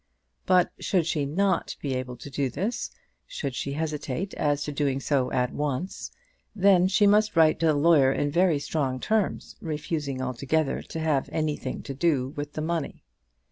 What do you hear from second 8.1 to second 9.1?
in very strong